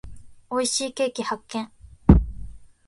[0.49, 1.71] 美味しいケーキ発見。